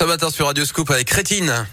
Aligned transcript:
Ce 0.00 0.04
matin 0.06 0.30
sur 0.30 0.46
Radio 0.46 0.64
Scoop 0.64 0.90
avec 0.90 1.08
Crétine. 1.08 1.66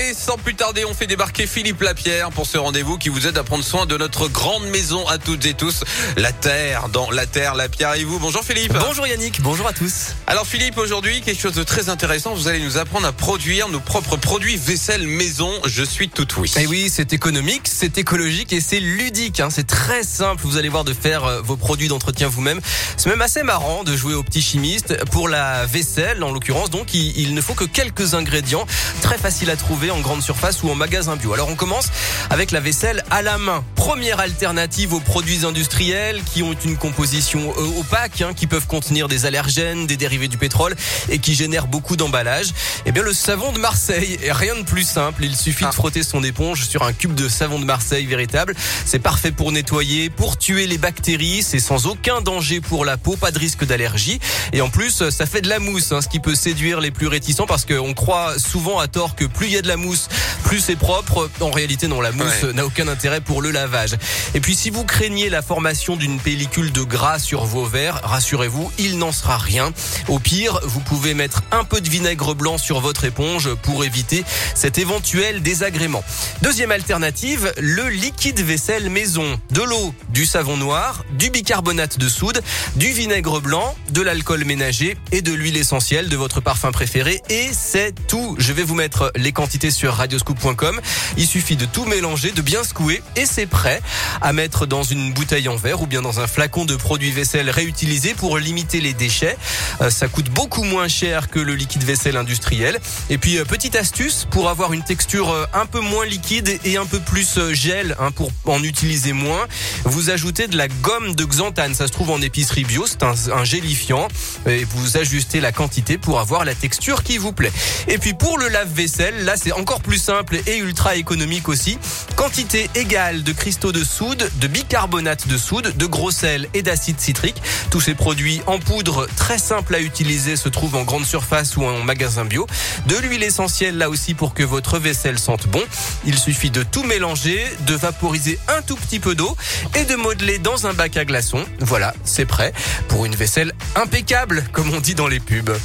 Et 0.00 0.14
sans 0.14 0.36
plus 0.36 0.54
tarder, 0.54 0.84
on 0.84 0.94
fait 0.94 1.08
débarquer 1.08 1.48
Philippe 1.48 1.82
Lapierre 1.82 2.30
pour 2.30 2.46
ce 2.46 2.56
rendez-vous 2.56 2.98
qui 2.98 3.08
vous 3.08 3.26
aide 3.26 3.36
à 3.36 3.42
prendre 3.42 3.64
soin 3.64 3.84
de 3.84 3.96
notre 3.96 4.28
grande 4.28 4.64
maison 4.68 5.04
à 5.08 5.18
toutes 5.18 5.44
et 5.44 5.54
tous, 5.54 5.82
la 6.16 6.30
Terre. 6.30 6.88
Dans 6.90 7.10
la 7.10 7.26
Terre, 7.26 7.56
Lapierre 7.56 7.94
et 7.94 8.04
vous. 8.04 8.20
Bonjour 8.20 8.44
Philippe. 8.44 8.72
Bonjour 8.74 9.08
Yannick, 9.08 9.40
bonjour 9.40 9.66
à 9.66 9.72
tous. 9.72 10.14
Alors 10.28 10.46
Philippe, 10.46 10.78
aujourd'hui, 10.78 11.20
quelque 11.20 11.40
chose 11.40 11.54
de 11.54 11.64
très 11.64 11.88
intéressant. 11.88 12.32
Vous 12.32 12.46
allez 12.46 12.60
nous 12.60 12.78
apprendre 12.78 13.08
à 13.08 13.12
produire 13.12 13.68
nos 13.70 13.80
propres 13.80 14.16
produits 14.16 14.56
vaisselle 14.56 15.04
maison. 15.04 15.50
Je 15.66 15.82
suis 15.82 16.08
tout 16.08 16.28
oui. 16.38 16.52
Et 16.56 16.60
eh 16.62 16.66
oui, 16.68 16.88
c'est 16.88 17.12
économique, 17.12 17.62
c'est 17.64 17.98
écologique 17.98 18.52
et 18.52 18.60
c'est 18.60 18.78
ludique. 18.78 19.40
Hein. 19.40 19.48
C'est 19.50 19.66
très 19.66 20.04
simple, 20.04 20.42
vous 20.44 20.58
allez 20.58 20.68
voir, 20.68 20.84
de 20.84 20.92
faire 20.92 21.24
euh, 21.24 21.40
vos 21.40 21.56
produits 21.56 21.88
d'entretien 21.88 22.28
vous-même. 22.28 22.60
C'est 22.96 23.10
même 23.10 23.22
assez 23.22 23.42
marrant 23.42 23.82
de 23.82 23.96
jouer 23.96 24.14
au 24.14 24.22
petit 24.22 24.42
chimiste. 24.42 24.96
Pour 25.06 25.28
la 25.28 25.66
vaisselle, 25.66 26.22
en 26.22 26.30
l'occurrence, 26.30 26.70
donc, 26.70 26.94
il, 26.94 27.18
il 27.18 27.34
ne 27.34 27.40
faut 27.40 27.54
que 27.54 27.64
quelques 27.64 28.14
ingrédients. 28.14 28.64
Très 29.02 29.18
facile 29.18 29.50
à 29.50 29.56
trouver 29.56 29.87
en 29.90 30.00
grande 30.00 30.22
surface 30.22 30.62
ou 30.62 30.70
en 30.70 30.74
magasin 30.74 31.16
bio. 31.16 31.32
Alors 31.32 31.48
on 31.48 31.54
commence 31.54 31.88
avec 32.30 32.50
la 32.50 32.60
vaisselle 32.60 33.02
à 33.10 33.22
la 33.22 33.38
main. 33.38 33.64
Première 33.74 34.20
alternative 34.20 34.94
aux 34.94 35.00
produits 35.00 35.44
industriels 35.44 36.22
qui 36.24 36.42
ont 36.42 36.56
une 36.64 36.76
composition 36.76 37.52
euh, 37.58 37.80
opaque, 37.80 38.20
hein, 38.22 38.32
qui 38.34 38.46
peuvent 38.46 38.66
contenir 38.66 39.08
des 39.08 39.26
allergènes, 39.26 39.86
des 39.86 39.96
dérivés 39.96 40.28
du 40.28 40.36
pétrole 40.36 40.74
et 41.08 41.18
qui 41.18 41.34
génèrent 41.34 41.66
beaucoup 41.66 41.96
d'emballage. 41.96 42.48
Eh 42.86 42.92
bien 42.92 43.02
le 43.02 43.12
savon 43.12 43.52
de 43.52 43.58
Marseille 43.58 44.18
est 44.22 44.32
rien 44.32 44.54
de 44.54 44.62
plus 44.62 44.84
simple. 44.84 45.24
Il 45.24 45.36
suffit 45.36 45.64
de 45.64 45.68
ah. 45.68 45.72
frotter 45.72 46.02
son 46.02 46.22
éponge 46.22 46.66
sur 46.66 46.82
un 46.82 46.92
cube 46.92 47.14
de 47.14 47.28
savon 47.28 47.58
de 47.58 47.64
Marseille 47.64 48.06
véritable. 48.06 48.54
C'est 48.84 48.98
parfait 48.98 49.32
pour 49.32 49.52
nettoyer, 49.52 50.10
pour 50.10 50.36
tuer 50.38 50.66
les 50.66 50.78
bactéries. 50.78 51.42
C'est 51.42 51.60
sans 51.60 51.86
aucun 51.86 52.20
danger 52.20 52.60
pour 52.60 52.84
la 52.84 52.96
peau, 52.96 53.16
pas 53.16 53.30
de 53.30 53.38
risque 53.38 53.64
d'allergie. 53.64 54.20
Et 54.52 54.60
en 54.60 54.68
plus, 54.68 55.08
ça 55.10 55.26
fait 55.26 55.40
de 55.40 55.48
la 55.48 55.58
mousse, 55.58 55.92
hein, 55.92 56.00
ce 56.00 56.08
qui 56.08 56.20
peut 56.20 56.34
séduire 56.34 56.80
les 56.80 56.90
plus 56.90 57.06
réticents 57.06 57.46
parce 57.46 57.64
qu'on 57.64 57.94
croit 57.94 58.38
souvent 58.38 58.78
à 58.78 58.88
tort 58.88 59.14
que 59.14 59.24
plus 59.24 59.46
il 59.46 59.52
y 59.54 59.56
a 59.56 59.62
de 59.62 59.68
la 59.68 59.76
mousse, 59.78 60.08
plus 60.44 60.60
c'est 60.60 60.76
propre. 60.76 61.30
En 61.40 61.50
réalité, 61.50 61.88
non, 61.88 62.00
la 62.00 62.12
mousse 62.12 62.44
n'a 62.54 62.66
aucun 62.66 62.88
intérêt 62.88 63.20
pour 63.20 63.40
le 63.40 63.50
lavage. 63.50 63.96
Et 64.34 64.40
puis, 64.40 64.54
si 64.54 64.70
vous 64.70 64.84
craignez 64.84 65.30
la 65.30 65.42
formation 65.42 65.96
d'une 65.96 66.20
pellicule 66.20 66.72
de 66.72 66.82
gras 66.82 67.18
sur 67.18 67.44
vos 67.44 67.64
verres, 67.64 68.00
rassurez-vous, 68.02 68.70
il 68.78 68.98
n'en 68.98 69.12
sera 69.12 69.38
rien. 69.38 69.72
Au 70.08 70.18
pire, 70.18 70.60
vous 70.64 70.80
pouvez 70.80 71.14
mettre 71.14 71.42
un 71.50 71.64
peu 71.64 71.80
de 71.80 71.88
vinaigre 71.88 72.34
blanc 72.34 72.58
sur 72.58 72.80
votre 72.80 73.04
éponge 73.04 73.54
pour 73.62 73.84
éviter 73.84 74.24
cet 74.54 74.78
éventuel 74.78 75.42
désagrément. 75.42 76.04
Deuxième 76.42 76.72
alternative, 76.72 77.52
le 77.58 77.88
liquide 77.88 78.40
vaisselle 78.40 78.90
maison. 78.90 79.40
De 79.50 79.62
l'eau, 79.62 79.94
du 80.10 80.26
savon 80.26 80.56
noir, 80.56 81.04
du 81.18 81.30
bicarbonate 81.30 81.98
de 81.98 82.08
soude, 82.08 82.40
du 82.76 82.92
vinaigre 82.92 83.40
blanc, 83.40 83.74
de 83.90 84.02
l'alcool 84.02 84.44
ménager 84.44 84.96
et 85.12 85.22
de 85.22 85.32
l'huile 85.32 85.56
essentielle 85.56 86.08
de 86.08 86.16
votre 86.16 86.40
parfum 86.40 86.70
préféré. 86.70 87.20
Et 87.28 87.48
c'est 87.52 87.92
tout. 88.06 88.36
Je 88.38 88.52
vais 88.52 88.62
vous 88.62 88.74
mettre 88.74 89.10
les 89.16 89.32
quantités 89.32 89.57
sur 89.66 89.94
radioscoop.com. 89.94 90.80
Il 91.16 91.26
suffit 91.26 91.56
de 91.56 91.66
tout 91.66 91.84
mélanger, 91.84 92.30
de 92.30 92.42
bien 92.42 92.62
secouer 92.62 93.02
et 93.16 93.26
c'est 93.26 93.46
prêt 93.46 93.82
à 94.22 94.32
mettre 94.32 94.66
dans 94.66 94.82
une 94.82 95.12
bouteille 95.12 95.48
en 95.48 95.56
verre 95.56 95.82
ou 95.82 95.86
bien 95.86 96.02
dans 96.02 96.20
un 96.20 96.26
flacon 96.26 96.64
de 96.64 96.76
produits 96.76 97.10
vaisselle 97.10 97.50
réutilisés 97.50 98.14
pour 98.14 98.38
limiter 98.38 98.80
les 98.80 98.94
déchets. 98.94 99.36
Euh, 99.80 99.90
ça 99.90 100.08
coûte 100.08 100.30
beaucoup 100.30 100.62
moins 100.62 100.88
cher 100.88 101.28
que 101.28 101.40
le 101.40 101.54
liquide 101.54 101.84
vaisselle 101.84 102.16
industriel. 102.16 102.78
Et 103.10 103.18
puis 103.18 103.38
euh, 103.38 103.44
petite 103.44 103.76
astuce 103.76 104.26
pour 104.30 104.48
avoir 104.48 104.72
une 104.72 104.84
texture 104.84 105.30
euh, 105.30 105.44
un 105.52 105.66
peu 105.66 105.80
moins 105.80 106.06
liquide 106.06 106.58
et 106.64 106.76
un 106.76 106.86
peu 106.86 107.00
plus 107.00 107.38
gel 107.52 107.96
hein, 107.98 108.10
pour 108.12 108.30
en 108.46 108.62
utiliser 108.62 109.12
moins, 109.12 109.46
vous 109.84 110.10
ajoutez 110.10 110.46
de 110.46 110.56
la 110.56 110.68
gomme 110.68 111.14
de 111.14 111.24
xanthane. 111.24 111.74
Ça 111.74 111.86
se 111.86 111.92
trouve 111.92 112.10
en 112.10 112.20
épicerie 112.20 112.64
bio, 112.64 112.86
c'est 112.86 113.02
un, 113.02 113.44
gélifiant 113.44 114.08
et 114.46 114.64
vous 114.64 114.96
ajustez 114.96 115.40
la 115.40 115.52
quantité 115.52 115.98
pour 115.98 116.20
avoir 116.20 116.44
la 116.44 116.54
texture 116.54 117.02
qui 117.02 117.18
vous 117.18 117.32
plaît. 117.32 117.52
Et 117.86 117.98
puis 117.98 118.14
pour 118.14 118.38
le 118.38 118.48
lave-vaisselle, 118.48 119.24
là 119.24 119.36
c'est 119.48 119.54
encore 119.54 119.80
plus 119.80 119.96
simple 119.96 120.38
et 120.46 120.58
ultra 120.58 120.96
économique 120.96 121.48
aussi. 121.48 121.78
Quantité 122.16 122.68
égale 122.74 123.22
de 123.22 123.32
cristaux 123.32 123.72
de 123.72 123.82
soude, 123.82 124.30
de 124.42 124.46
bicarbonate 124.46 125.26
de 125.26 125.38
soude, 125.38 125.74
de 125.74 125.86
gros 125.86 126.10
sel 126.10 126.48
et 126.52 126.60
d'acide 126.60 127.00
citrique. 127.00 127.40
Tous 127.70 127.80
ces 127.80 127.94
produits 127.94 128.42
en 128.46 128.58
poudre 128.58 129.08
très 129.16 129.38
simples 129.38 129.74
à 129.74 129.80
utiliser 129.80 130.36
se 130.36 130.50
trouvent 130.50 130.76
en 130.76 130.82
grande 130.82 131.06
surface 131.06 131.56
ou 131.56 131.64
en 131.64 131.82
magasin 131.82 132.26
bio. 132.26 132.46
De 132.88 132.96
l'huile 132.96 133.22
essentielle 133.22 133.78
là 133.78 133.88
aussi 133.88 134.12
pour 134.12 134.34
que 134.34 134.42
votre 134.42 134.78
vaisselle 134.78 135.18
sente 135.18 135.46
bon. 135.46 135.62
Il 136.04 136.18
suffit 136.18 136.50
de 136.50 136.62
tout 136.62 136.82
mélanger, 136.82 137.42
de 137.66 137.74
vaporiser 137.74 138.38
un 138.48 138.60
tout 138.60 138.76
petit 138.76 139.00
peu 139.00 139.14
d'eau 139.14 139.34
et 139.74 139.84
de 139.84 139.96
modeler 139.96 140.38
dans 140.38 140.66
un 140.66 140.74
bac 140.74 140.98
à 140.98 141.06
glaçons. 141.06 141.46
Voilà, 141.60 141.94
c'est 142.04 142.26
prêt 142.26 142.52
pour 142.88 143.06
une 143.06 143.16
vaisselle 143.16 143.54
impeccable 143.76 144.44
comme 144.52 144.74
on 144.74 144.80
dit 144.80 144.94
dans 144.94 145.08
les 145.08 145.20
pubs. 145.20 145.56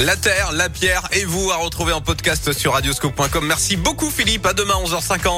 La 0.00 0.16
Terre, 0.16 0.52
la 0.52 0.70
Pierre 0.70 1.06
et 1.12 1.26
vous 1.26 1.50
à 1.50 1.56
retrouver 1.56 1.92
en 1.92 2.00
podcast 2.00 2.54
sur 2.54 2.72
radioscope.com. 2.72 3.46
Merci 3.46 3.76
beaucoup 3.76 4.08
Philippe, 4.08 4.46
à 4.46 4.54
demain 4.54 4.74
11h50. 4.82 5.28